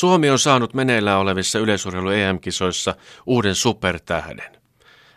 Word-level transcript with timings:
Suomi 0.00 0.30
on 0.30 0.38
saanut 0.38 0.74
meneillään 0.74 1.18
olevissa 1.18 1.58
yleisurheilu 1.58 2.10
EM-kisoissa 2.10 2.94
uuden 3.26 3.54
supertähden. 3.54 4.56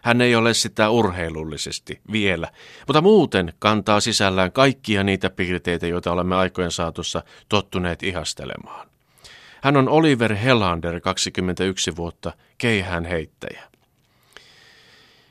Hän 0.02 0.22
ei 0.22 0.36
ole 0.36 0.54
sitä 0.54 0.90
urheilullisesti 0.90 2.02
vielä, 2.12 2.48
mutta 2.88 3.02
muuten 3.02 3.54
kantaa 3.60 4.00
sisällään 4.00 4.52
kaikkia 4.52 5.04
niitä 5.04 5.30
piirteitä, 5.30 5.88
joita 5.88 6.12
olemme 6.12 6.36
aikojen 6.36 6.72
saatossa 6.72 7.24
tottuneet 7.50 8.04
ihastelemaan. 8.04 8.88
Hän 9.62 9.78
on 9.78 9.90
Oliver 9.90 10.36
Helander, 10.36 11.00
21 11.02 11.96
vuotta, 11.96 12.34
keihään 12.58 13.06
heittäjä. 13.06 13.64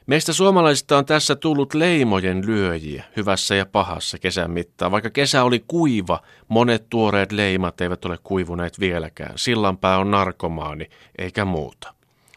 Meistä 0.06 0.32
suomalaisista 0.32 0.98
on 0.98 1.06
tässä 1.06 1.36
tullut 1.36 1.74
leimojen 1.74 2.46
lyöjiä 2.46 3.04
hyvässä 3.16 3.54
ja 3.54 3.66
pahassa 3.66 4.18
kesän 4.18 4.50
mittaan. 4.50 4.92
Vaikka 4.92 5.10
kesä 5.10 5.44
oli 5.44 5.64
kuiva, 5.68 6.22
monet 6.48 6.86
tuoreet 6.90 7.32
leimat 7.32 7.80
eivät 7.80 8.04
ole 8.04 8.18
kuivuneet 8.22 8.80
vieläkään. 8.80 9.32
Sillanpää 9.36 9.98
on 9.98 10.10
narkomaani, 10.10 10.90
eikä 11.18 11.44
muuta. 11.44 11.94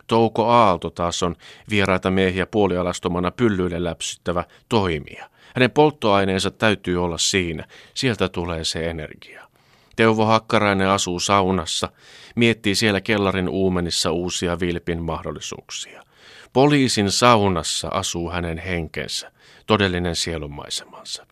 Touko 0.07 0.45
Aalto 0.49 0.89
taas 0.89 1.23
on 1.23 1.35
vieraita 1.69 2.11
miehiä 2.11 2.45
puolialastomana 2.45 3.31
pyllyille 3.31 3.83
läpsyttävä 3.83 4.43
toimija. 4.69 5.29
Hänen 5.55 5.71
polttoaineensa 5.71 6.51
täytyy 6.51 7.03
olla 7.03 7.17
siinä, 7.17 7.65
sieltä 7.93 8.29
tulee 8.29 8.63
se 8.63 8.89
energia. 8.89 9.47
Teuvo 9.95 10.25
Hakkarainen 10.25 10.89
asuu 10.89 11.19
saunassa, 11.19 11.89
miettii 12.35 12.75
siellä 12.75 13.01
kellarin 13.01 13.49
uumenissa 13.49 14.11
uusia 14.11 14.59
vilpin 14.59 15.03
mahdollisuuksia. 15.03 16.03
Poliisin 16.55 17.11
saunassa 17.11 17.87
asuu 17.87 18.29
hänen 18.29 18.57
henkensä, 18.57 19.31
todellinen 19.67 20.15
sielunmaisemansa. 20.15 21.27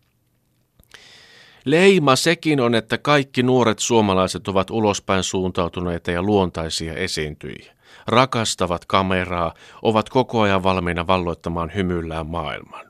Leima 1.65 2.15
sekin 2.15 2.59
on, 2.59 2.75
että 2.75 2.97
kaikki 2.97 3.43
nuoret 3.43 3.79
suomalaiset 3.79 4.47
ovat 4.47 4.69
ulospäin 4.69 5.23
suuntautuneita 5.23 6.11
ja 6.11 6.21
luontaisia 6.21 6.93
esiintyjiä. 6.93 7.75
Rakastavat 8.07 8.85
kameraa, 8.85 9.53
ovat 9.81 10.09
koko 10.09 10.41
ajan 10.41 10.63
valmiina 10.63 11.07
valloittamaan 11.07 11.71
hymyllään 11.75 12.27
maailman. 12.27 12.85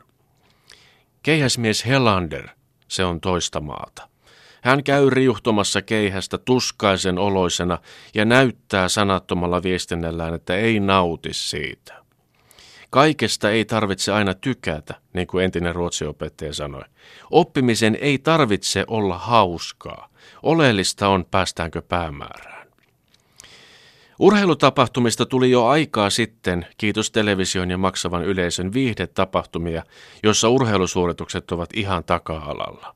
Keihäsmies 1.24 1.86
Helander, 1.86 2.48
se 2.88 3.06
on 3.06 3.22
toista 3.22 3.62
maata. 3.62 4.10
Hän 4.62 4.84
käy 4.84 5.10
riuhtomassa 5.10 5.82
keihästä 5.82 6.38
tuskaisen 6.38 7.18
oloisena 7.18 7.78
ja 8.16 8.26
näyttää 8.26 8.90
sanattomalla 8.90 9.64
viestinnällään, 9.64 10.34
että 10.34 10.56
ei 10.56 10.80
nauti 10.80 11.30
siitä. 11.34 12.03
Kaikesta 12.94 13.52
ei 13.52 13.66
tarvitse 13.66 14.12
aina 14.12 14.34
tykätä, 14.34 14.94
niin 15.14 15.28
kuin 15.28 15.46
entinen 15.46 15.76
ruotsiopettaja 15.76 16.54
sanoi. 16.54 16.84
Oppimisen 17.32 17.98
ei 18.02 18.18
tarvitse 18.18 18.86
olla 18.88 19.18
hauskaa. 19.18 20.10
Oleellista 20.44 21.08
on, 21.08 21.26
päästäänkö 21.32 21.82
päämäärään. 21.82 22.68
Urheilutapahtumista 24.20 25.26
tuli 25.26 25.52
jo 25.52 25.66
aikaa 25.66 26.10
sitten, 26.10 26.66
kiitos 26.78 27.12
television 27.12 27.72
ja 27.72 27.78
maksavan 27.78 28.24
yleisön 28.24 28.74
viihdetapahtumia, 28.74 29.84
joissa 30.24 30.50
urheilusuoritukset 30.50 31.52
ovat 31.52 31.70
ihan 31.74 32.04
taka-alalla. 32.04 32.96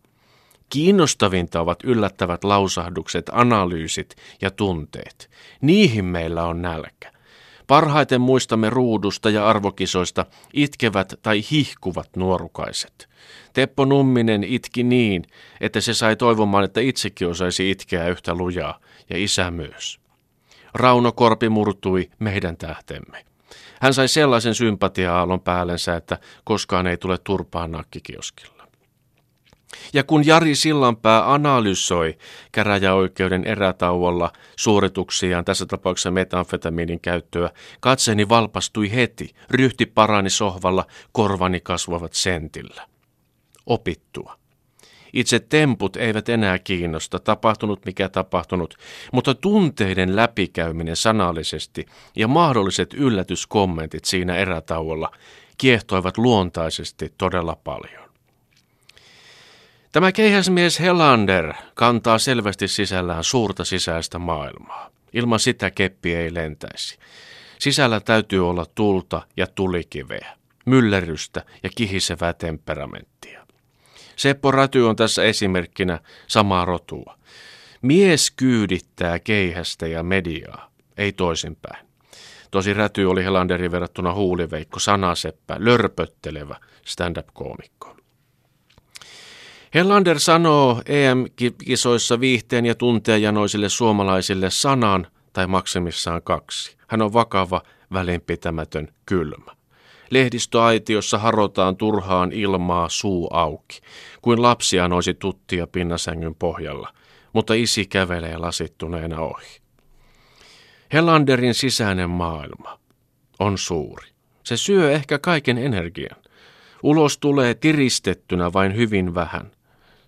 Kiinnostavinta 0.70 1.62
ovat 1.62 1.80
yllättävät 1.84 2.44
lausahdukset, 2.44 3.30
analyysit 3.32 4.16
ja 4.42 4.52
tunteet. 4.52 5.30
Niihin 5.62 6.06
meillä 6.06 6.44
on 6.44 6.62
nälkä. 6.62 7.17
Parhaiten 7.68 8.22
muistamme 8.22 8.70
ruudusta 8.70 9.30
ja 9.30 9.48
arvokisoista 9.48 10.26
itkevät 10.54 11.14
tai 11.22 11.44
hihkuvat 11.52 12.10
nuorukaiset. 12.16 13.10
Teppo 13.54 13.86
Numminen 13.86 14.44
itki 14.44 14.84
niin, 14.84 15.24
että 15.62 15.82
se 15.82 15.94
sai 15.94 16.16
toivomaan, 16.16 16.64
että 16.64 16.80
itsekin 16.82 17.28
osaisi 17.28 17.72
itkeä 17.72 18.08
yhtä 18.08 18.36
lujaa, 18.36 18.80
ja 19.10 19.18
isä 19.18 19.52
myös. 19.52 20.00
Rauno 20.74 21.12
Korpi 21.12 21.50
murtui 21.50 22.10
meidän 22.20 22.58
tähtemme. 22.58 23.26
Hän 23.82 23.94
sai 23.94 24.08
sellaisen 24.08 24.56
sympatia-aallon 24.56 25.42
päällensä, 25.42 25.96
että 25.96 26.18
koskaan 26.44 26.88
ei 26.88 26.98
tule 26.98 27.18
turpaan 27.18 27.72
nakkikioskilla. 27.72 28.57
Ja 29.94 30.04
kun 30.04 30.26
Jari 30.26 30.56
Sillanpää 30.56 31.34
analysoi 31.34 32.18
käräjäoikeuden 32.52 33.44
erätauolla 33.44 34.32
suorituksiaan, 34.56 35.46
tässä 35.46 35.66
tapauksessa 35.66 36.12
metamfetamiinin 36.12 37.00
käyttöä, 37.00 37.50
katseeni 37.80 38.30
valpastui 38.30 38.92
heti, 38.92 39.36
ryhti 39.50 39.86
parani 39.86 40.30
sohvalla, 40.30 40.86
korvani 41.12 41.60
kasvavat 41.60 42.14
sentillä. 42.14 42.88
Opittua. 43.66 44.38
Itse 45.14 45.40
temput 45.40 45.96
eivät 45.96 46.30
enää 46.30 46.60
kiinnosta, 46.60 47.20
tapahtunut 47.20 47.86
mikä 47.86 48.10
tapahtunut, 48.10 48.78
mutta 49.14 49.36
tunteiden 49.36 50.16
läpikäyminen 50.16 50.96
sanallisesti 50.96 51.86
ja 52.16 52.28
mahdolliset 52.28 52.94
yllätyskommentit 52.94 54.06
siinä 54.06 54.36
erätauolla 54.36 55.12
kiehtoivat 55.58 56.18
luontaisesti 56.18 57.14
todella 57.18 57.58
paljon. 57.64 58.07
Tämä 59.98 60.12
keihäsmies 60.12 60.80
Helander 60.80 61.54
kantaa 61.74 62.18
selvästi 62.18 62.68
sisällään 62.68 63.24
suurta 63.24 63.66
sisäistä 63.66 64.20
maailmaa. 64.20 64.90
Ilman 65.14 65.40
sitä 65.40 65.72
keppi 65.72 66.16
ei 66.16 66.34
lentäisi. 66.34 66.98
Sisällä 67.60 68.00
täytyy 68.00 68.50
olla 68.50 68.66
tulta 68.76 69.22
ja 69.38 69.48
tulikiveä, 69.48 70.36
myllerrystä 70.66 71.46
ja 71.64 71.70
kihisevää 71.76 72.34
temperamenttia. 72.34 73.48
Seppo 74.16 74.52
Räty 74.52 74.82
on 74.82 74.96
tässä 74.96 75.24
esimerkkinä 75.24 76.00
samaa 76.28 76.66
rotua. 76.66 77.18
Mies 77.82 78.32
kyydittää 78.32 79.20
keihästä 79.20 79.88
ja 79.88 80.04
mediaa, 80.04 80.72
ei 80.98 81.14
toisinpäin. 81.14 81.88
Tosi 82.52 82.74
Räty 82.74 83.06
oli 83.06 83.24
Helanderin 83.24 83.72
verrattuna 83.72 84.14
huuliveikko, 84.14 84.80
sanaseppä, 84.80 85.56
lörpöttelevä 85.60 86.56
stand-up-koomikko. 86.86 87.98
Hellander 89.74 90.20
sanoo 90.20 90.82
EM-kisoissa 90.86 92.20
viihteen 92.20 92.66
ja 92.66 92.76
tunteajanoisille 92.76 93.70
suomalaisille 93.70 94.50
sanan 94.50 95.08
tai 95.34 95.48
maksimissaan 95.48 96.22
kaksi. 96.24 96.78
Hän 96.88 97.02
on 97.02 97.14
vakava, 97.14 97.62
välinpitämätön, 97.94 98.88
kylmä. 99.06 99.52
Lehdistöaitiossa 100.10 101.18
harotaan 101.18 101.78
turhaan 101.78 102.32
ilmaa 102.32 102.90
suu 102.90 103.30
auki, 103.34 103.82
kuin 104.22 104.42
lapsia 104.42 104.88
noisi 104.88 105.14
tuttia 105.14 105.68
pinnasängyn 105.68 106.36
pohjalla, 106.36 106.94
mutta 107.34 107.54
isi 107.54 107.86
kävelee 107.86 108.38
lasittuneena 108.38 109.22
ohi. 109.22 109.60
Hellanderin 110.94 111.54
sisäinen 111.54 112.10
maailma 112.10 112.80
on 113.40 113.58
suuri. 113.58 114.08
Se 114.44 114.58
syö 114.58 114.92
ehkä 114.92 115.20
kaiken 115.20 115.58
energian. 115.58 116.18
Ulos 116.84 117.18
tulee 117.18 117.54
tiristettynä 117.54 118.54
vain 118.54 118.76
hyvin 118.76 119.16
vähän 119.16 119.52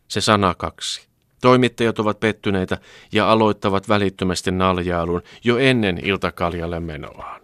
se 0.10 0.22
sana 0.22 0.56
kaksi. 0.56 1.10
Toimittajat 1.42 2.00
ovat 2.00 2.20
pettyneitä 2.20 2.78
ja 3.12 3.32
aloittavat 3.32 3.90
välittömästi 3.90 4.52
naljailun 4.52 5.22
jo 5.44 5.58
ennen 5.58 6.06
iltakaljalle 6.06 6.80
menoaan. 6.80 7.42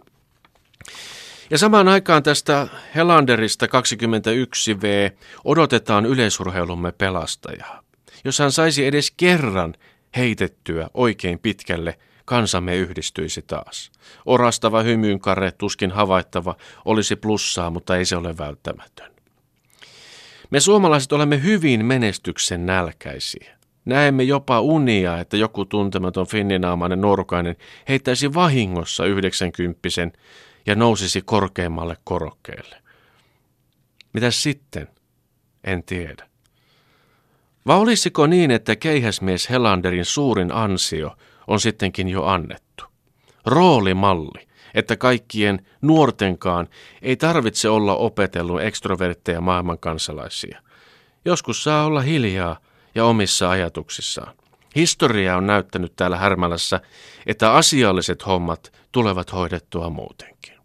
Ja 1.50 1.58
samaan 1.58 1.88
aikaan 1.88 2.22
tästä 2.22 2.68
Helanderista 2.94 3.66
21V 3.66 5.16
odotetaan 5.44 6.06
yleisurheilumme 6.06 6.92
pelastajaa. 6.92 7.82
Jos 8.24 8.38
hän 8.38 8.52
saisi 8.52 8.86
edes 8.86 9.10
kerran 9.10 9.74
heitettyä 10.16 10.88
oikein 10.94 11.38
pitkälle, 11.38 11.98
kansamme 12.24 12.76
yhdistyisi 12.76 13.42
taas. 13.42 13.90
Orastava 14.26 14.82
hymyynkarre, 14.82 15.52
tuskin 15.52 15.90
havaittava, 15.90 16.56
olisi 16.84 17.16
plussaa, 17.16 17.70
mutta 17.70 17.96
ei 17.96 18.04
se 18.04 18.16
ole 18.16 18.38
välttämätön. 18.38 19.15
Me 20.50 20.60
suomalaiset 20.60 21.12
olemme 21.12 21.42
hyvin 21.42 21.84
menestyksen 21.84 22.66
nälkäisiä. 22.66 23.56
Näemme 23.84 24.22
jopa 24.22 24.60
unia, 24.60 25.18
että 25.18 25.36
joku 25.36 25.64
tuntematon 25.64 26.26
finninaamainen 26.26 27.00
nuorukainen 27.00 27.56
heittäisi 27.88 28.34
vahingossa 28.34 29.06
yhdeksänkymppisen 29.06 30.12
ja 30.66 30.74
nousisi 30.74 31.22
korkeammalle 31.22 31.96
korokkeelle. 32.04 32.76
Mitä 34.12 34.30
sitten? 34.30 34.88
En 35.64 35.82
tiedä. 35.82 36.28
Vai 37.66 37.76
olisiko 37.76 38.26
niin, 38.26 38.50
että 38.50 38.76
keihäsmies 38.76 39.50
Helanderin 39.50 40.04
suurin 40.04 40.52
ansio 40.52 41.16
on 41.46 41.60
sittenkin 41.60 42.08
jo 42.08 42.24
annettu? 42.24 42.84
Roolimalli 43.46 44.45
että 44.76 44.96
kaikkien 44.96 45.66
nuortenkaan 45.82 46.68
ei 47.02 47.16
tarvitse 47.16 47.68
olla 47.68 47.96
opetellut 47.96 48.60
ekstrovertteja 48.60 49.40
maailman 49.40 49.78
kansalaisia. 49.78 50.62
Joskus 51.24 51.64
saa 51.64 51.84
olla 51.84 52.00
hiljaa 52.00 52.56
ja 52.94 53.04
omissa 53.04 53.50
ajatuksissaan. 53.50 54.36
Historia 54.76 55.36
on 55.36 55.46
näyttänyt 55.46 55.92
täällä 55.96 56.16
Härmälässä, 56.16 56.80
että 57.26 57.52
asialliset 57.52 58.26
hommat 58.26 58.72
tulevat 58.92 59.32
hoidettua 59.32 59.90
muutenkin. 59.90 60.55